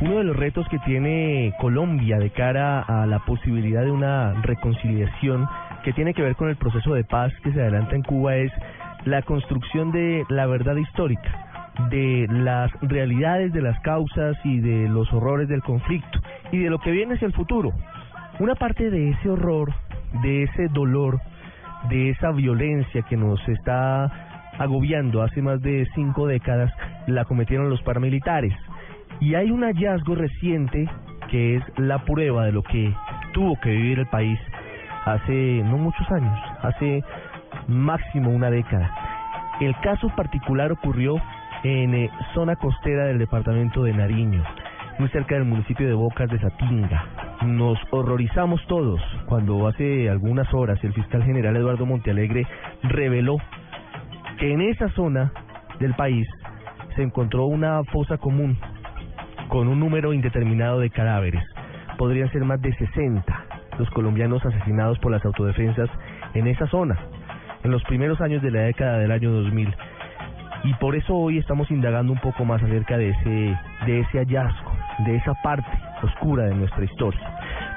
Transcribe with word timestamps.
Uno 0.00 0.18
de 0.18 0.24
los 0.24 0.36
retos 0.36 0.68
que 0.68 0.78
tiene 0.78 1.52
Colombia 1.58 2.18
de 2.18 2.30
cara 2.30 2.82
a 2.82 3.04
la 3.06 3.18
posibilidad 3.18 3.82
de 3.82 3.90
una 3.90 4.32
reconciliación 4.42 5.44
que 5.82 5.92
tiene 5.92 6.14
que 6.14 6.22
ver 6.22 6.36
con 6.36 6.48
el 6.48 6.56
proceso 6.56 6.94
de 6.94 7.02
paz 7.02 7.32
que 7.42 7.52
se 7.52 7.60
adelanta 7.60 7.96
en 7.96 8.02
Cuba 8.02 8.36
es 8.36 8.52
la 9.06 9.22
construcción 9.22 9.90
de 9.90 10.24
la 10.28 10.46
verdad 10.46 10.76
histórica, 10.76 11.72
de 11.90 12.28
las 12.30 12.70
realidades 12.80 13.52
de 13.52 13.60
las 13.60 13.80
causas 13.80 14.36
y 14.44 14.60
de 14.60 14.88
los 14.88 15.12
horrores 15.12 15.48
del 15.48 15.62
conflicto 15.62 16.20
y 16.52 16.58
de 16.58 16.70
lo 16.70 16.78
que 16.78 16.92
viene 16.92 17.14
hacia 17.14 17.26
el 17.26 17.34
futuro. 17.34 17.72
Una 18.38 18.54
parte 18.54 18.90
de 18.90 19.10
ese 19.10 19.28
horror, 19.28 19.74
de 20.22 20.44
ese 20.44 20.68
dolor, 20.68 21.20
de 21.88 22.10
esa 22.10 22.30
violencia 22.30 23.02
que 23.02 23.16
nos 23.16 23.40
está 23.48 24.52
agobiando 24.58 25.22
hace 25.22 25.42
más 25.42 25.60
de 25.60 25.88
cinco 25.96 26.28
décadas, 26.28 26.72
la 27.08 27.24
cometieron 27.24 27.68
los 27.68 27.82
paramilitares. 27.82 28.54
Y 29.20 29.34
hay 29.34 29.50
un 29.50 29.62
hallazgo 29.62 30.14
reciente 30.14 30.88
que 31.28 31.56
es 31.56 31.62
la 31.76 32.04
prueba 32.04 32.44
de 32.46 32.52
lo 32.52 32.62
que 32.62 32.94
tuvo 33.32 33.58
que 33.60 33.70
vivir 33.70 33.98
el 33.98 34.06
país 34.06 34.38
hace 35.04 35.62
no 35.64 35.78
muchos 35.78 36.10
años, 36.10 36.38
hace 36.62 37.02
máximo 37.66 38.30
una 38.30 38.50
década. 38.50 38.90
El 39.60 39.74
caso 39.80 40.08
particular 40.16 40.70
ocurrió 40.72 41.16
en 41.64 41.94
eh, 41.94 42.10
zona 42.34 42.56
costera 42.56 43.06
del 43.06 43.18
departamento 43.18 43.82
de 43.82 43.92
Nariño, 43.92 44.44
muy 44.98 45.08
cerca 45.08 45.34
del 45.34 45.44
municipio 45.44 45.86
de 45.88 45.94
Bocas 45.94 46.30
de 46.30 46.38
Satinga. 46.38 47.04
Nos 47.44 47.78
horrorizamos 47.90 48.64
todos 48.66 49.00
cuando 49.26 49.66
hace 49.66 50.08
algunas 50.08 50.52
horas 50.54 50.82
el 50.84 50.92
fiscal 50.92 51.24
general 51.24 51.56
Eduardo 51.56 51.86
Montealegre 51.86 52.46
reveló 52.82 53.36
que 54.38 54.52
en 54.52 54.60
esa 54.60 54.88
zona 54.90 55.32
del 55.80 55.94
país 55.94 56.26
se 56.94 57.02
encontró 57.02 57.46
una 57.46 57.82
fosa 57.84 58.18
común 58.18 58.58
con 59.48 59.68
un 59.68 59.80
número 59.80 60.12
indeterminado 60.12 60.80
de 60.80 60.90
cadáveres. 60.90 61.42
Podrían 61.96 62.30
ser 62.30 62.44
más 62.44 62.60
de 62.60 62.72
60 62.74 63.44
los 63.78 63.88
colombianos 63.90 64.44
asesinados 64.44 64.98
por 64.98 65.12
las 65.12 65.24
autodefensas 65.24 65.88
en 66.34 66.46
esa 66.46 66.66
zona, 66.66 66.98
en 67.62 67.70
los 67.70 67.82
primeros 67.84 68.20
años 68.20 68.42
de 68.42 68.50
la 68.50 68.60
década 68.62 68.98
del 68.98 69.12
año 69.12 69.30
2000. 69.30 69.74
Y 70.64 70.74
por 70.74 70.96
eso 70.96 71.14
hoy 71.14 71.38
estamos 71.38 71.70
indagando 71.70 72.12
un 72.12 72.18
poco 72.18 72.44
más 72.44 72.62
acerca 72.62 72.98
de 72.98 73.10
ese, 73.10 73.58
de 73.86 74.00
ese 74.00 74.18
hallazgo, 74.18 74.72
de 75.06 75.16
esa 75.16 75.34
parte 75.42 75.70
oscura 76.02 76.44
de 76.44 76.54
nuestra 76.54 76.84
historia. 76.84 77.20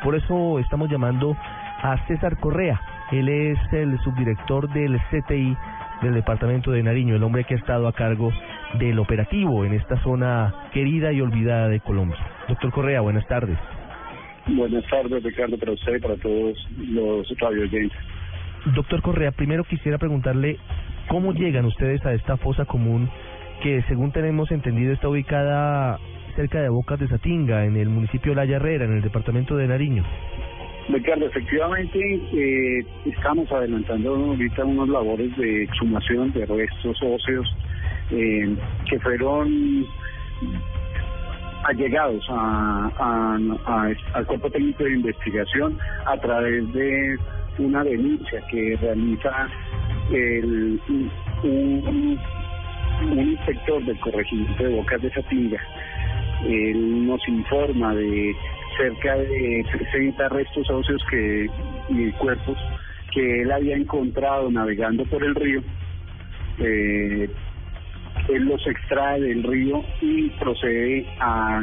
Por 0.04 0.16
eso 0.16 0.60
estamos 0.60 0.90
llamando 0.90 1.38
a 1.84 1.98
César 2.08 2.38
Correa. 2.38 2.82
Él 3.12 3.30
es 3.30 3.60
el 3.72 4.00
subdirector 4.00 4.68
del 4.70 5.00
CTI 5.12 5.56
del 6.02 6.16
departamento 6.16 6.72
de 6.72 6.82
Nariño, 6.82 7.16
el 7.16 7.24
hombre 7.24 7.44
que 7.44 7.54
ha 7.54 7.58
estado 7.58 7.88
a 7.88 7.94
cargo 7.94 8.32
del 8.80 9.00
operativo 9.00 9.66
en 9.66 9.74
esta 9.74 10.02
zona 10.04 10.70
querida 10.74 11.12
y 11.12 11.22
olvidada 11.22 11.68
de 11.68 11.80
Colombia. 11.80 12.18
Doctor 12.48 12.72
Correa, 12.72 13.02
buenas 13.02 13.28
tardes. 13.28 13.58
Buenas 14.48 14.84
tardes, 14.90 15.24
Ricardo, 15.24 15.58
para 15.58 15.72
usted 15.74 15.96
y 15.96 16.00
para 16.00 16.16
todos 16.18 16.58
los 16.78 17.40
radio 17.40 17.64
oyentes. 17.64 17.98
Doctor 18.76 19.02
Correa, 19.02 19.32
primero 19.32 19.64
quisiera 19.64 19.98
preguntarle 19.98 20.58
cómo 21.08 21.34
llegan 21.34 21.66
ustedes 21.66 22.06
a 22.06 22.14
esta 22.14 22.38
fosa 22.38 22.66
común 22.66 23.10
que, 23.62 23.84
según 23.88 24.12
tenemos 24.12 24.52
entendido, 24.52 24.94
está 24.94 25.10
ubicada 25.10 26.00
cerca 26.36 26.62
de 26.62 26.70
Bocas 26.70 27.00
de 27.00 27.08
Satinga, 27.08 27.66
en 27.66 27.76
el 27.76 27.90
municipio 27.90 28.32
de 28.32 28.36
La 28.36 28.46
Yarrera, 28.46 28.86
en 28.86 28.94
el 28.94 29.02
departamento 29.02 29.56
de 29.58 29.68
Nariño. 29.68 30.04
Ricardo, 30.90 31.28
efectivamente 31.28 32.00
eh, 32.00 32.86
estamos 33.06 33.52
adelantando 33.52 34.16
ahorita 34.16 34.66
unas 34.66 34.90
labores 34.90 35.36
de 35.38 35.64
exhumación 35.64 36.34
de 36.34 36.46
restos 36.46 36.98
óseos 37.04 37.48
eh, 38.12 38.56
que 38.90 39.00
fueron 39.00 39.86
allegados 41.64 42.26
a, 42.30 43.38
al 44.14 44.26
cuerpo 44.26 44.50
técnico 44.50 44.84
de 44.84 44.94
investigación 44.94 45.78
a 46.06 46.18
través 46.18 46.72
de 46.74 47.18
una 47.60 47.84
denuncia 47.84 48.42
que 48.50 48.78
realiza 48.82 49.48
el, 50.12 50.80
un, 51.44 52.20
un 53.04 53.20
inspector 53.20 53.84
del 53.86 54.00
corregimiento 54.00 54.64
de 54.64 54.76
Bocas 54.76 55.02
de 55.02 55.12
Satinga. 55.12 55.62
Él 56.46 57.08
nos 57.08 57.28
informa 57.28 57.94
de 57.94 58.36
cerca 58.78 59.16
de 59.16 59.66
60 59.78 60.30
restos 60.30 60.70
óseos 60.70 61.02
que, 61.10 61.48
y 61.90 62.12
cuerpos 62.14 62.58
que 63.14 63.42
él 63.42 63.52
había 63.52 63.76
encontrado 63.76 64.50
navegando 64.50 65.06
por 65.06 65.24
el 65.24 65.36
río. 65.36 65.62
Eh, 66.60 67.30
él 68.36 68.46
los 68.46 68.66
extrae 68.68 69.22
del 69.22 69.44
río 69.44 69.84
y 70.02 70.30
procede 70.32 71.06
a 71.20 71.62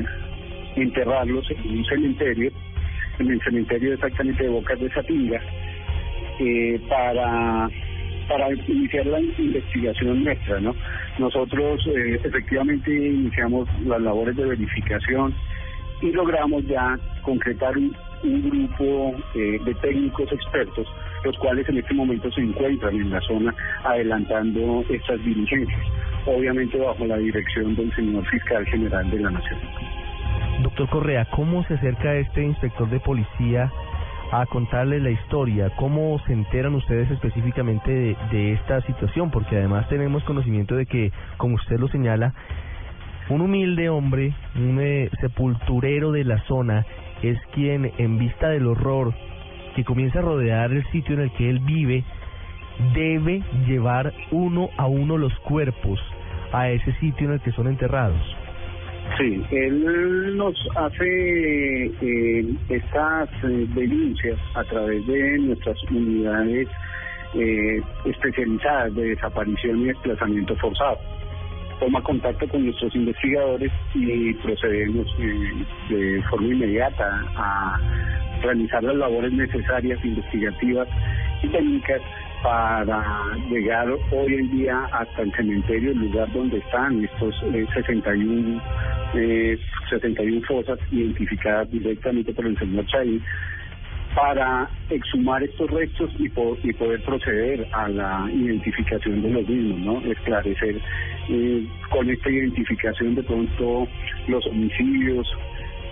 enterrarlos 0.77 1.51
en 1.51 1.79
un 1.79 1.85
cementerio, 1.85 2.51
en 3.19 3.31
el 3.31 3.41
cementerio 3.43 3.95
exactamente 3.95 4.45
de 4.45 4.51
Bocas 4.51 4.79
de 4.81 4.91
Satinga, 4.91 5.41
eh, 6.41 6.81
para 6.89 7.69
para 8.29 8.53
iniciar 8.53 9.07
la 9.07 9.21
investigación 9.21 10.23
nuestra, 10.23 10.61
¿no? 10.61 10.75
Nosotros 11.19 11.81
eh, 11.87 12.21
efectivamente 12.23 12.93
iniciamos 12.93 13.69
las 13.87 14.01
labores 14.01 14.37
de 14.37 14.45
verificación 14.45 15.35
y 16.03 16.13
logramos 16.13 16.65
ya 16.67 16.99
concretar 17.23 17.77
un, 17.77 17.97
grupo 18.23 19.15
eh, 19.35 19.59
de 19.65 19.75
técnicos 19.77 20.31
expertos, 20.33 20.87
los 21.25 21.37
cuales 21.39 21.69
en 21.69 21.79
este 21.79 21.95
momento 21.95 22.31
se 22.33 22.41
encuentran 22.41 22.95
en 22.95 23.11
la 23.11 23.21
zona 23.21 23.55
adelantando 23.85 24.85
estas 24.91 25.25
diligencias, 25.25 25.81
obviamente 26.29 26.79
bajo 26.79 27.05
la 27.07 27.17
dirección 27.17 27.75
del 27.75 27.95
señor 27.95 28.27
fiscal 28.27 28.65
general 28.67 29.11
de 29.11 29.21
la 29.21 29.31
Nación. 29.31 29.59
Doctor 30.63 30.89
Correa, 30.89 31.27
¿cómo 31.31 31.65
se 31.65 31.75
acerca 31.75 32.15
este 32.17 32.43
inspector 32.43 32.89
de 32.91 33.01
policía 33.01 33.73
a 34.33 34.45
contarle 34.47 35.01
la 35.01 35.11
historia? 35.11 35.71
¿Cómo 35.77 36.19
se 36.27 36.33
enteran 36.33 36.75
ustedes 36.75 37.11
específicamente 37.11 37.91
de, 37.91 38.17
de 38.31 38.53
esta 38.53 38.81
situación? 38.83 39.31
Porque 39.31 39.57
además 39.57 39.89
tenemos 39.89 40.23
conocimiento 40.25 40.75
de 40.77 40.87
que, 40.87 41.13
como 41.37 41.55
usted 41.55 41.79
lo 41.79 41.89
señala, 41.89 42.35
un 43.29 43.41
humilde 43.41 43.89
hombre, 43.89 44.35
un 44.57 44.81
eh, 44.81 45.11
sepulturero 45.21 46.13
de 46.13 46.25
la 46.25 46.41
zona, 46.47 46.85
es 47.23 47.39
quien, 47.53 47.93
en 47.99 48.19
vista 48.19 48.49
del 48.49 48.67
horror 48.67 49.15
que 49.77 49.85
comienza 49.85 50.19
a 50.19 50.23
rodear 50.23 50.73
el 50.73 50.85
sitio 50.91 51.15
en 51.15 51.23
el 51.23 51.33
que 51.33 51.49
él 51.49 51.61
vive, 51.61 52.05
debe 52.95 53.43
llevar 53.67 54.13
uno 54.31 54.71
a 54.77 54.87
uno 54.87 55.19
los 55.19 55.37
cuerpos 55.41 56.01
a 56.53 56.71
ese 56.71 56.93
sitio 57.01 57.29
en 57.29 57.35
el 57.35 57.41
que 57.41 57.53
son 57.53 57.69
enterrados. 57.69 58.21
Sí, 59.17 59.43
él 59.51 60.37
nos 60.37 60.55
hace 60.77 61.87
eh, 61.87 62.45
estas 62.69 63.31
eh, 63.43 63.67
denuncias 63.75 64.39
a 64.55 64.63
través 64.65 65.07
de 65.07 65.39
nuestras 65.39 65.83
unidades 65.91 66.69
eh, 67.35 67.81
especializadas 68.05 68.95
de 68.95 69.11
desaparición 69.11 69.81
y 69.81 69.85
desplazamiento 69.87 70.55
forzado 70.57 70.99
toma 71.81 72.03
contacto 72.03 72.49
con 72.49 72.65
nuestros 72.65 72.95
investigadores 72.95 73.71
y 73.95 74.35
procedemos 74.35 75.07
de 75.89 76.23
forma 76.29 76.49
inmediata 76.49 77.25
a 77.37 77.81
realizar 78.43 78.83
las 78.83 78.97
labores 78.97 79.33
necesarias, 79.33 80.05
investigativas 80.05 80.89
y 81.43 81.49
técnicas 81.49 82.03
para 82.43 83.37
llegar 83.51 83.89
hoy 84.13 84.35
en 84.35 84.51
día 84.51 84.89
hasta 84.93 85.23
el 85.23 85.33
cementerio, 85.33 85.93
el 85.93 85.99
lugar 85.99 86.33
donde 86.33 86.59
están 86.59 87.05
estos 87.05 87.35
61, 87.75 88.63
eh, 89.15 89.59
61 89.91 90.37
eh, 90.37 90.43
fosas 90.47 90.79
identificadas 90.93 91.71
directamente 91.71 92.33
por 92.33 92.47
el 92.47 92.59
señor 92.59 92.87
Chay 92.87 93.21
para 94.15 94.69
exhumar 94.91 95.43
estos 95.43 95.71
restos 95.71 96.11
y, 96.19 96.27
y 96.27 96.73
poder 96.73 97.03
proceder 97.05 97.67
a 97.73 97.89
la 97.89 98.29
identificación 98.33 99.23
de 99.23 99.31
los 99.31 99.49
mismos, 99.49 99.79
¿no? 99.81 100.11
Esclarecer 100.11 100.81
eh, 101.29 101.67
con 101.91 102.09
esta 102.09 102.31
identificación 102.31 103.15
de 103.15 103.23
pronto 103.23 103.87
los 104.29 104.47
homicidios, 104.47 105.27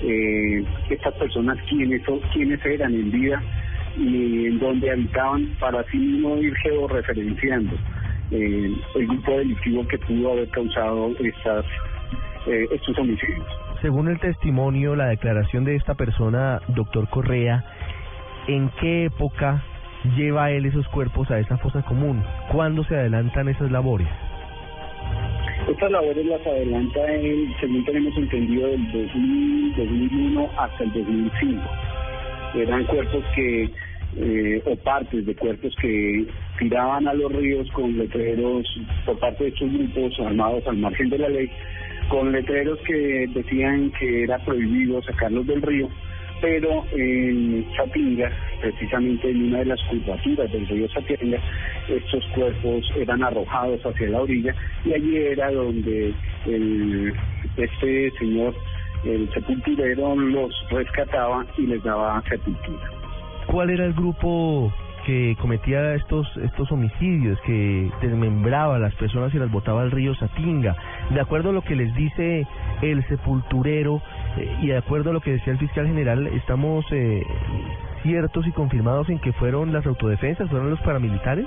eh, 0.03 0.65
estas 0.91 1.15
personas 1.15 1.59
quiénes, 1.69 2.03
son, 2.05 2.21
quiénes 2.33 2.65
eran 2.65 2.95
en 2.95 3.11
vida 3.11 3.43
y 3.97 4.47
en 4.47 4.59
dónde 4.59 4.91
habitaban, 4.91 5.57
para 5.59 5.81
así 5.81 5.97
mismo 5.97 6.37
ir 6.37 6.55
georreferenciando 6.57 7.77
eh, 8.31 8.75
el 8.95 9.07
grupo 9.07 9.33
delictivo 9.33 9.87
que 9.89 9.99
pudo 9.99 10.33
haber 10.33 10.49
causado 10.51 11.13
estas, 11.21 11.65
eh, 12.47 12.67
estos 12.73 12.99
homicidios. 12.99 13.47
Según 13.83 14.09
el 14.09 14.19
testimonio, 14.19 14.97
la 14.97 15.07
declaración 15.07 15.65
de 15.65 15.77
esta 15.77 15.95
persona, 15.95 16.61
doctor 16.69 17.09
Correa, 17.09 17.65
¿en 18.49 18.71
qué 18.81 19.05
época 19.05 19.63
lleva 20.17 20.51
él 20.51 20.67
esos 20.67 20.87
cuerpos 20.89 21.31
a 21.31 21.39
esa 21.39 21.57
fosa 21.59 21.83
común? 21.83 22.23
¿Cuándo 22.51 22.85
se 22.85 22.97
adelantan 22.97 23.49
esas 23.49 23.71
labores? 23.71 24.09
Estas 25.69 25.91
labores 25.91 26.25
las 26.27 26.47
adelanta, 26.47 27.05
él, 27.13 27.55
según 27.61 27.85
tenemos 27.85 28.17
entendido, 28.17 28.69
del 28.69 28.93
2001 29.77 30.51
hasta 30.59 30.85
el 30.85 30.93
2005. 30.93 31.63
Eran 32.55 32.85
cuerpos 32.85 33.25
que, 33.35 33.71
eh, 34.17 34.63
o 34.65 34.77
partes 34.77 35.27
de 35.27 35.35
cuerpos 35.35 35.75
que 35.81 36.27
tiraban 36.59 37.07
a 37.09 37.15
los 37.15 37.33
ríos 37.33 37.71
con 37.73 37.97
letreros 37.99 38.67
por 39.05 39.19
parte 39.19 39.45
de 39.45 39.51
estos 39.51 39.73
grupos 39.73 40.19
armados 40.21 40.67
al 40.67 40.77
margen 40.79 41.11
de 41.11 41.19
la 41.19 41.29
ley 41.29 41.51
con 42.09 42.33
letreros 42.33 42.79
que 42.87 43.27
decían 43.35 43.91
que 43.99 44.25
era 44.25 44.39
prohibido 44.39 45.03
sacarlos 45.03 45.47
del 45.47 45.63
río, 45.63 45.89
pero 46.41 46.85
en 46.93 47.67
Chapinga, 47.73 48.31
precisamente 48.61 49.31
en 49.31 49.47
una 49.47 49.59
de 49.61 49.65
las 49.67 49.83
curvaturas 49.85 50.53
del 50.53 50.69
río 50.69 50.87
Chapinga, 50.89 51.39
estos 51.89 52.25
cuerpos 52.35 52.85
eran 52.97 53.23
arrojados 53.23 53.81
hacia 53.85 54.09
la 54.09 54.23
orilla 54.23 54.55
y 54.85 54.93
allí 54.93 55.17
era 55.17 55.51
donde 55.51 56.13
el, 56.47 57.13
este 57.57 58.11
señor, 58.19 58.55
el 59.05 59.29
sepulturero, 59.33 60.15
los 60.17 60.53
rescataba 60.71 61.47
y 61.59 61.63
les 61.67 61.83
daba 61.83 62.23
sepultura. 62.29 62.96
¿Cuál 63.47 63.71
era 63.71 63.85
el 63.85 63.95
grupo 63.95 64.73
que 65.07 65.37
cometía 65.41 65.95
estos 65.95 66.27
estos 66.39 66.71
homicidios, 66.73 67.41
que 67.43 67.89
desmembraba 68.03 68.75
a 68.75 68.79
las 68.81 68.95
personas 68.97 69.33
y 69.33 69.39
las 69.39 69.51
botaba 69.51 69.83
al 69.83 69.93
río 69.93 70.15
Satinga. 70.17 70.77
De 71.11 71.21
acuerdo 71.21 71.51
a 71.51 71.53
lo 71.53 71.63
que 71.63 71.77
les 71.77 71.95
dice 71.95 72.45
el 72.83 73.07
sepulturero 73.07 74.03
eh, 74.37 74.57
y 74.63 74.67
de 74.67 74.77
acuerdo 74.77 75.11
a 75.11 75.13
lo 75.13 75.21
que 75.21 75.31
decía 75.31 75.53
el 75.53 75.61
fiscal 75.61 75.87
general, 75.87 76.27
estamos 76.27 76.85
eh, 76.91 77.23
ciertos 78.03 78.49
y 78.49 78.51
confirmados 78.51 79.09
en 79.09 79.21
que 79.21 79.33
fueron 79.33 79.73
las 79.73 79.87
autodefensas, 79.87 80.51
fueron 80.51 80.71
los 80.71 80.81
paramilitares. 80.81 81.47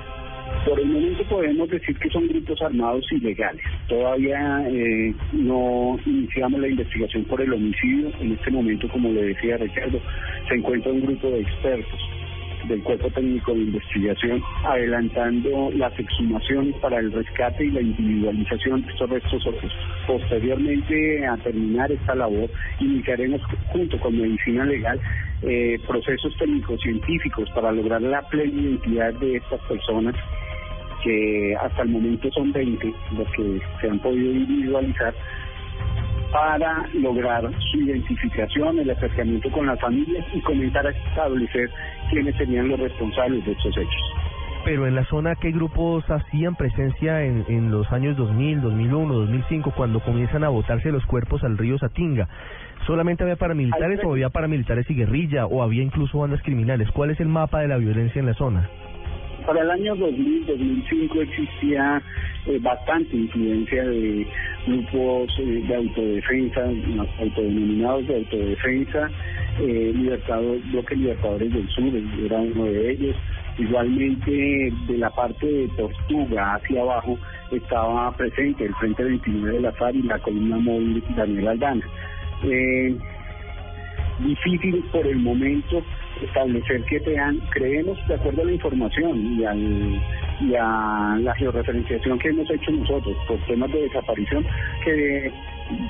Por 0.66 0.80
el 0.80 0.88
momento 0.88 1.24
podemos 1.26 1.70
decir 1.70 1.98
que 2.00 2.10
son 2.10 2.28
grupos 2.28 2.62
armados 2.62 3.06
ilegales. 3.12 3.64
Todavía 3.88 4.68
eh, 4.70 5.14
no 5.34 5.98
iniciamos 6.06 6.60
la 6.60 6.68
investigación 6.68 7.24
por 7.26 7.42
el 7.42 7.54
homicidio. 7.54 8.12
En 8.20 8.32
este 8.34 8.52
momento, 8.52 8.90
como 8.90 9.10
le 9.10 9.24
decía 9.24 9.58
Ricardo, 9.58 10.02
se 10.50 10.56
encuentra 10.56 10.92
un 10.92 11.02
grupo 11.02 11.30
de 11.30 11.42
expertos 11.42 12.00
del 12.68 12.84
Cuerpo 12.84 13.10
Técnico 13.12 13.54
de 13.54 13.62
Investigación, 13.62 14.44
adelantando 14.66 15.72
las 15.76 15.98
exhumaciones 15.98 16.76
para 16.78 17.00
el 17.00 17.12
rescate 17.12 17.66
y 17.66 17.72
la 17.72 17.82
individualización 17.82 18.82
de 18.82 18.92
estos 18.92 19.10
restos 19.10 19.48
óseos. 19.48 19.72
Posteriormente 20.06 21.26
a 21.26 21.38
terminar 21.38 21.92
esta 21.92 22.16
labor, 22.16 22.50
iniciaremos 22.80 23.42
junto 23.72 24.00
con 24.00 24.20
Medicina 24.20 24.66
Legal 24.66 25.00
eh, 25.44 25.80
procesos 25.88 26.36
técnicos 26.38 26.82
científicos 26.82 27.50
para 27.56 27.72
lograr 27.72 28.02
la 28.02 28.22
plena 28.24 28.52
identidad 28.52 29.14
de 29.14 29.38
estas 29.38 29.62
personas 29.62 30.16
que 31.04 31.56
hasta 31.62 31.84
el 31.84 31.90
momento 31.90 32.30
son 32.32 32.52
20 32.52 32.94
los 33.16 33.32
que 33.32 33.62
se 33.80 33.90
han 33.90 34.00
podido 34.00 34.34
individualizar 34.34 35.14
para 36.32 36.88
lograr 36.94 37.50
su 37.72 37.78
identificación, 37.78 38.80
el 38.80 38.90
acercamiento 38.90 39.50
con 39.52 39.66
las 39.66 39.80
familias 39.80 40.26
y 40.34 40.42
comenzar 40.42 40.86
a 40.86 40.92
establecer 40.92 41.70
quiénes 42.10 42.36
serían 42.36 42.68
los 42.70 42.80
responsables 42.80 43.46
de 43.46 43.52
estos 43.52 43.78
hechos. 43.78 44.14
Pero 44.66 44.88
en 44.88 44.94
la 44.94 45.06
zona, 45.06 45.36
¿qué 45.36 45.52
grupos 45.52 46.04
hacían 46.12 46.56
presencia 46.56 47.24
en, 47.24 47.46
en 47.48 47.72
los 47.72 47.90
años 47.92 48.18
2000, 48.18 48.62
2001, 48.62 49.14
2005, 49.14 49.74
cuando 49.76 50.02
comienzan 50.02 50.44
a 50.44 50.50
botarse 50.50 50.92
los 50.92 51.06
cuerpos 51.06 51.44
al 51.44 51.58
río 51.58 51.78
Satinga? 51.80 52.28
¿Solamente 52.86 53.24
había 53.24 53.38
paramilitares 53.38 54.02
o 54.04 54.12
había 54.12 54.30
paramilitares 54.30 54.90
y 54.90 54.96
guerrilla 54.96 55.46
o 55.46 55.64
había 55.64 55.82
incluso 55.82 56.20
bandas 56.20 56.42
criminales? 56.44 56.90
¿Cuál 56.92 57.12
es 57.12 57.20
el 57.20 57.30
mapa 57.30 57.62
de 57.62 57.70
la 57.70 57.78
violencia 57.78 58.20
en 58.20 58.26
la 58.26 58.34
zona? 58.34 58.70
Para 59.46 59.62
el 59.62 59.72
año 59.72 59.96
2000, 59.96 60.46
2005 60.46 61.22
existía 61.22 62.02
eh, 62.46 62.60
bastante 62.62 63.16
influencia 63.16 63.84
de 63.84 64.28
grupos 64.70 65.30
eh, 65.40 65.64
de 65.68 65.76
autodefensa, 65.76 66.62
autodenominados 67.20 68.08
de 68.08 68.16
autodefensa, 68.18 69.10
eh, 69.60 69.94
bloque 70.72 70.96
Libertadores 70.96 71.54
del 71.54 71.68
Sur 71.70 71.92
era 72.26 72.38
uno 72.40 72.66
de 72.66 72.92
ellos. 72.92 73.16
Igualmente 73.58 74.72
de 74.88 74.98
la 74.98 75.10
parte 75.10 75.46
de 75.46 75.68
Tortuga 75.70 76.56
hacia 76.56 76.82
abajo 76.82 77.18
estaba 77.52 78.16
presente 78.16 78.66
el 78.66 78.74
Frente 78.76 79.04
29 79.04 79.56
de 79.58 79.62
la 79.62 79.72
FARC 79.74 79.96
y 79.96 80.04
la 80.04 80.20
columna 80.20 80.58
móvil 80.58 81.04
Daniel 81.16 81.48
Aldana. 81.50 81.86
Eh, 82.44 82.96
difícil 84.20 84.84
por 84.92 85.06
el 85.06 85.18
momento 85.18 85.84
establecer 86.24 86.84
que 86.84 87.00
sean, 87.02 87.40
creemos 87.52 87.98
de 88.08 88.16
acuerdo 88.16 88.42
a 88.42 88.46
la 88.46 88.52
información 88.54 89.40
y, 89.40 89.44
al, 89.44 90.02
y 90.42 90.56
a 90.56 91.18
la 91.20 91.36
georreferenciación 91.36 92.20
que 92.20 92.30
hemos 92.30 92.50
hecho 92.50 92.72
nosotros 92.72 93.16
por 93.28 93.38
temas 93.46 93.72
de 93.72 93.82
desaparición, 93.82 94.46
que 94.84 95.32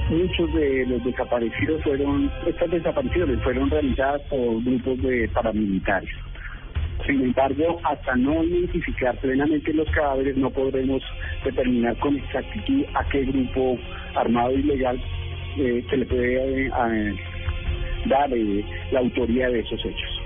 muchos 0.10 0.54
de 0.54 0.86
los 0.88 1.04
desaparecidos 1.04 1.84
fueron, 1.84 2.32
estas 2.46 2.72
desapariciones 2.72 3.42
fueron 3.44 3.70
realizadas 3.70 4.22
por 4.24 4.64
grupos 4.64 5.02
de 5.02 5.30
paramilitares. 5.34 6.10
Sin 7.06 7.24
embargo, 7.24 7.80
hasta 7.84 8.16
no 8.16 8.44
identificar 8.44 9.16
plenamente 9.18 9.74
los 9.74 9.90
cadáveres, 9.92 10.36
no 10.36 10.50
podremos 10.50 11.02
determinar 11.46 11.98
con 11.98 12.16
exactitud 12.18 12.84
a 12.94 13.04
qué 13.10 13.24
grupo 13.24 13.78
armado 14.16 14.52
ilegal 14.52 15.00
eh, 15.58 15.84
se 15.90 15.98
le 15.98 16.06
puede 16.06 16.66
eh, 16.66 17.16
dar 18.06 18.32
eh, 18.34 18.66
la 18.92 19.00
autoría 19.00 19.50
de 19.50 19.60
esos 19.60 19.80
hechos. 19.86 20.22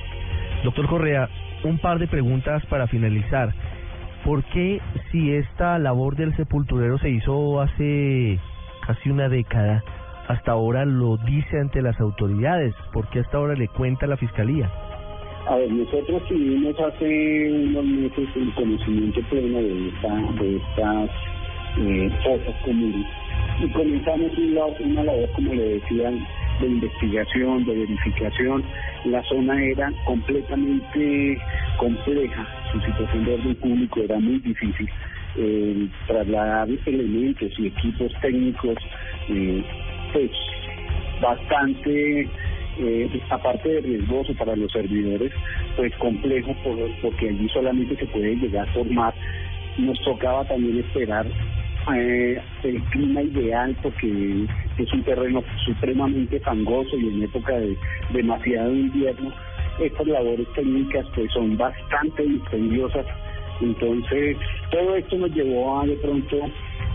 Doctor 0.63 0.87
Correa, 0.87 1.29
un 1.63 1.77
par 1.77 1.99
de 1.99 2.07
preguntas 2.07 2.65
para 2.65 2.87
finalizar. 2.87 3.53
¿Por 4.25 4.43
qué 4.45 4.79
si 5.11 5.33
esta 5.33 5.77
labor 5.79 6.15
del 6.15 6.35
sepulturero 6.37 6.97
se 6.97 7.09
hizo 7.09 7.59
hace 7.59 8.39
casi 8.87 9.09
una 9.09 9.27
década, 9.27 9.83
hasta 10.29 10.53
ahora 10.53 10.85
lo 10.85 11.17
dice 11.17 11.59
ante 11.59 11.81
las 11.81 11.99
autoridades? 11.99 12.73
¿Por 12.93 13.09
qué 13.09 13.19
hasta 13.19 13.37
ahora 13.37 13.55
le 13.55 13.67
cuenta 13.67 14.05
a 14.05 14.09
la 14.09 14.17
fiscalía? 14.17 14.71
A 15.47 15.57
ver, 15.57 15.69
nosotros 15.69 16.25
tuvimos 16.29 16.73
hace 16.79 17.51
unos 17.51 17.83
meses 17.83 18.29
el 18.35 18.53
conocimiento 18.55 19.19
pleno 19.29 19.57
de, 19.57 19.89
esta, 19.89 20.15
de 20.41 20.55
estas 20.55 21.09
eh, 21.79 22.09
cosas 22.23 22.55
comunes 22.63 23.05
y 23.61 23.67
comenzamos 23.71 24.31
una 24.79 25.03
labor, 25.03 25.29
como 25.35 25.53
le 25.53 25.79
decían, 25.79 26.25
de 26.61 26.67
investigación, 26.67 27.65
de 27.65 27.75
verificación. 27.75 28.63
La 29.05 29.21
zona 29.23 29.61
era 29.63 29.91
completamente 30.05 31.37
compleja, 31.77 32.47
su 32.73 32.81
situación 32.81 33.25
de 33.25 33.33
orden 33.35 33.55
público 33.55 34.01
era 34.01 34.19
muy 34.19 34.39
difícil. 34.39 34.89
Eh, 35.35 35.87
trasladar 36.07 36.67
elementos 36.85 37.51
y 37.57 37.67
equipos 37.67 38.11
técnicos, 38.21 38.77
eh, 39.29 39.63
pues 40.11 40.31
bastante, 41.21 42.29
eh, 42.79 43.21
aparte 43.29 43.69
de 43.69 43.81
riesgoso 43.81 44.33
para 44.35 44.55
los 44.55 44.71
servidores, 44.71 45.31
pues 45.75 45.93
complejo 45.95 46.53
por, 46.63 46.77
porque 47.01 47.29
allí 47.29 47.47
solamente 47.49 47.95
se 47.95 48.05
puede 48.07 48.35
llegar 48.35 48.67
a 48.67 48.73
formar. 48.73 49.13
Nos 49.77 49.99
tocaba 50.03 50.45
también 50.45 50.79
esperar 50.79 51.25
eh, 51.95 52.41
el 52.63 52.81
clima 52.83 53.21
ideal 53.21 53.75
porque 53.81 54.45
es 54.77 54.93
un 54.93 55.03
terreno 55.03 55.43
supremamente 55.65 56.39
fangoso 56.39 56.95
y 56.97 57.07
en 57.07 57.23
época 57.23 57.59
de 57.59 57.75
demasiado 58.11 58.73
invierno 58.73 59.33
estas 59.79 60.07
labores 60.07 60.47
técnicas 60.53 61.05
pues 61.15 61.31
son 61.31 61.57
bastante 61.57 62.23
dispendiosas. 62.23 63.05
Entonces 63.61 64.37
todo 64.71 64.95
esto 64.95 65.17
nos 65.17 65.31
llevó 65.31 65.81
a 65.81 65.85
de 65.85 65.95
pronto 65.97 66.37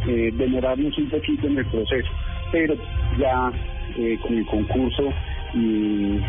eh, 0.06 0.30
demorarnos 0.34 0.96
un 0.98 1.10
poquito 1.10 1.46
en 1.46 1.58
el 1.58 1.66
proceso. 1.66 2.08
Pero 2.52 2.74
ya 3.18 3.52
eh, 3.96 4.18
con 4.22 4.34
el 4.36 4.46
concurso 4.46 5.12
y 5.54 6.20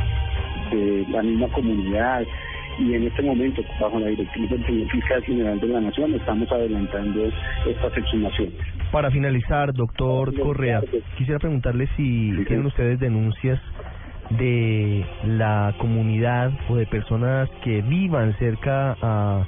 de 0.71 1.05
la 1.09 1.23
misma 1.23 1.47
comunidad 1.49 2.25
y 2.79 2.93
en 2.93 3.07
este 3.07 3.21
momento, 3.21 3.61
bajo 3.79 3.99
la 3.99 4.07
directriz 4.07 4.49
del 4.49 4.65
señor 4.65 4.89
fiscal 4.89 5.23
general 5.23 5.59
de 5.59 5.67
la 5.67 5.81
Nación, 5.81 6.13
estamos 6.13 6.49
adelantando 6.49 7.25
estas 7.67 7.97
exhumaciones. 7.97 8.53
Para 8.91 9.11
finalizar, 9.11 9.73
doctor 9.73 10.33
Correa, 10.39 10.81
quisiera 11.17 11.39
preguntarle 11.39 11.87
si 11.97 12.31
tienen 12.47 12.65
ustedes 12.65 12.99
denuncias 12.99 13.59
de 14.29 15.05
la 15.25 15.73
comunidad 15.79 16.51
o 16.69 16.75
de 16.75 16.85
personas 16.85 17.49
que 17.63 17.81
vivan 17.81 18.37
cerca 18.37 18.95
a 19.01 19.45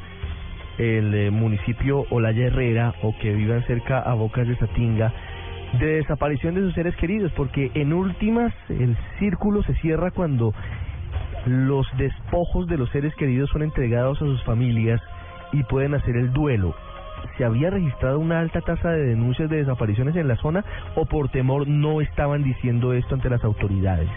el 0.78 1.14
eh, 1.14 1.32
municipio 1.32 2.06
Olaya 2.10 2.48
Herrera 2.48 2.96
o 3.04 3.16
que 3.20 3.34
vivan 3.34 3.64
cerca 3.68 4.00
a 4.00 4.14
Bocas 4.14 4.48
de 4.48 4.56
Satinga 4.56 5.14
de 5.80 5.86
desaparición 5.98 6.56
de 6.56 6.62
sus 6.62 6.74
seres 6.74 6.96
queridos, 6.98 7.32
porque 7.34 7.72
en 7.76 7.94
últimas 7.94 8.54
el 8.70 8.98
círculo 9.20 9.64
se 9.64 9.74
cierra 9.76 10.12
cuando 10.12 10.54
los 11.46 11.88
despojos 11.98 12.68
de 12.68 12.78
los 12.78 12.90
seres 12.90 13.16
queridos 13.16 13.50
son 13.52 13.64
entregados 13.64 14.22
a 14.22 14.26
sus 14.26 14.44
familias 14.44 15.02
y 15.54 15.64
pueden 15.64 15.94
hacer 15.94 16.16
el 16.16 16.34
duelo. 16.34 16.76
¿Se 17.38 17.46
había 17.46 17.70
registrado 17.70 18.20
una 18.20 18.40
alta 18.40 18.62
tasa 18.62 18.90
de 18.90 19.06
denuncias 19.06 19.50
de 19.50 19.58
desapariciones 19.58 20.16
en 20.16 20.28
la 20.28 20.36
zona 20.38 20.66
o 20.96 21.06
por 21.06 21.30
temor 21.30 21.68
no 21.68 22.02
estaban 22.02 22.44
diciendo 22.44 22.94
esto 22.94 23.16
ante 23.16 23.30
las 23.30 23.44
autoridades? 23.44 24.10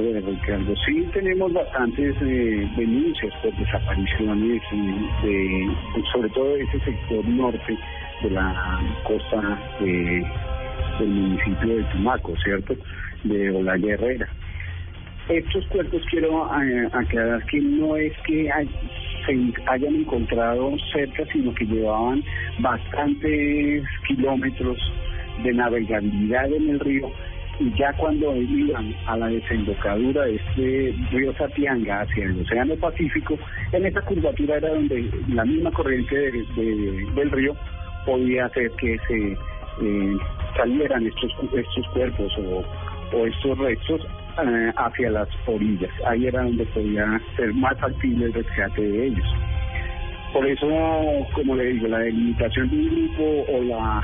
A 0.00 0.02
ver, 0.02 0.24
Ricardo, 0.24 0.74
sí 0.86 1.06
tenemos 1.12 1.52
bastantes 1.52 2.16
eh, 2.22 2.66
denuncias 2.74 3.34
por 3.42 3.54
desapariciones, 3.54 4.62
de, 5.22 5.70
sobre 6.10 6.30
todo 6.30 6.56
ese 6.56 6.80
sector 6.80 7.22
norte 7.28 7.78
de 8.22 8.30
la 8.30 8.80
costa 9.04 9.58
de, 9.78 10.26
del 11.00 11.08
municipio 11.08 11.76
de 11.76 11.84
Tumaco, 11.92 12.34
¿cierto? 12.42 12.74
De 13.24 13.50
Olaya 13.50 13.92
Herrera. 13.92 14.28
Estos 15.28 15.66
cuerpos 15.66 16.02
quiero 16.10 16.48
eh, 16.62 16.88
aclarar 16.94 17.44
que 17.44 17.60
no 17.60 17.94
es 17.96 18.14
que 18.26 18.50
se 19.26 19.52
hayan 19.66 19.96
encontrado 19.96 20.78
cerca, 20.94 21.26
sino 21.30 21.54
que 21.54 21.66
llevaban 21.66 22.24
bastantes 22.60 23.84
kilómetros 24.08 24.78
de 25.44 25.52
navegabilidad 25.52 26.50
en 26.50 26.70
el 26.70 26.80
río 26.80 27.12
y 27.60 27.70
ya 27.78 27.92
cuando 27.92 28.34
iban 28.34 28.94
a 29.06 29.18
la 29.18 29.26
desembocadura 29.26 30.24
de 30.24 30.36
este 30.36 30.94
río 31.10 31.32
Satianga 31.34 32.00
hacia 32.00 32.24
el 32.24 32.40
Océano 32.40 32.74
Pacífico, 32.76 33.38
en 33.72 33.84
esa 33.84 34.00
curvatura 34.00 34.56
era 34.56 34.70
donde 34.70 35.10
la 35.28 35.44
misma 35.44 35.70
corriente 35.70 36.16
del 36.16 37.30
río 37.30 37.54
podía 38.06 38.46
hacer 38.46 38.70
que 38.72 38.98
se 39.06 39.32
eh, 39.82 40.16
salieran 40.56 41.06
estos, 41.06 41.30
estos 41.54 41.86
cuerpos 41.92 42.32
o, 42.38 42.64
o 43.16 43.26
estos 43.26 43.58
restos 43.58 44.00
eh, 44.42 44.72
hacia 44.76 45.10
las 45.10 45.28
orillas. 45.46 45.92
Ahí 46.06 46.26
era 46.26 46.42
donde 46.42 46.64
podía 46.66 47.20
ser 47.36 47.52
más 47.52 47.78
factible 47.78 48.24
el 48.24 48.32
rescate 48.32 48.80
de 48.80 49.06
ellos. 49.08 49.26
Por 50.32 50.46
eso, 50.46 50.66
como 51.34 51.56
le 51.56 51.64
digo, 51.72 51.88
la 51.88 51.98
delimitación 51.98 52.70
de 52.70 52.76
un 52.76 52.88
grupo 52.88 53.52
o 53.52 53.62
la 53.64 54.02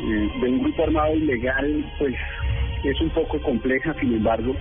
eh, 0.00 0.28
de 0.40 0.48
un 0.48 0.58
grupo 0.60 0.82
armado 0.82 1.14
ilegal, 1.14 1.84
pues 1.98 2.14
es 2.84 3.00
un 3.00 3.10
poco 3.10 3.40
compleja, 3.40 3.94
sin 4.00 4.14
embargo, 4.14 4.54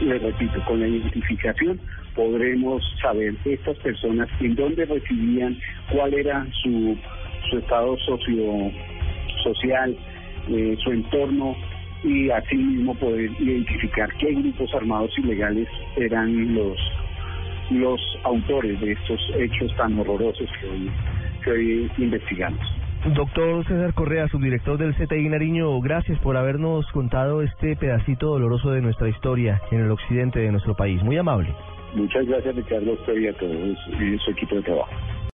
le 0.00 0.18
repito, 0.18 0.62
con 0.66 0.80
la 0.80 0.88
identificación 0.88 1.80
podremos 2.14 2.82
saber 3.00 3.34
estas 3.44 3.76
personas 3.78 4.28
en 4.40 4.54
dónde 4.54 4.84
residían, 4.86 5.58
cuál 5.92 6.14
era 6.14 6.46
su, 6.62 6.96
su 7.50 7.58
estado 7.58 7.96
socio 7.98 8.72
social, 9.42 9.96
eh, 10.48 10.76
su 10.82 10.92
entorno 10.92 11.54
y 12.02 12.30
asimismo 12.30 12.94
poder 12.94 13.30
identificar 13.38 14.08
qué 14.18 14.32
grupos 14.32 14.72
armados 14.74 15.10
ilegales 15.18 15.68
eran 15.96 16.54
los 16.54 16.78
los 17.70 18.00
autores 18.22 18.80
de 18.80 18.92
estos 18.92 19.20
hechos 19.36 19.74
tan 19.76 19.98
horrorosos 19.98 20.48
que 20.60 20.88
que 21.42 21.50
hoy 21.50 21.90
investigamos. 21.98 22.75
Doctor 23.14 23.64
César 23.68 23.94
Correa, 23.94 24.26
subdirector 24.28 24.78
del 24.78 24.92
CTI 24.94 25.28
Nariño, 25.28 25.80
gracias 25.80 26.18
por 26.18 26.36
habernos 26.36 26.84
contado 26.90 27.40
este 27.40 27.76
pedacito 27.76 28.26
doloroso 28.26 28.70
de 28.72 28.80
nuestra 28.80 29.08
historia 29.08 29.62
en 29.70 29.80
el 29.80 29.90
occidente 29.92 30.40
de 30.40 30.50
nuestro 30.50 30.74
país. 30.74 31.00
Muy 31.04 31.16
amable. 31.16 31.54
Muchas 31.94 32.26
gracias, 32.26 32.56
Ricardo, 32.56 32.98
y 33.16 33.26
a 33.28 33.32
todos 33.34 33.78
y 34.00 34.18
su 34.18 34.30
equipo 34.32 34.56
de 34.56 34.62
trabajo. 34.62 34.90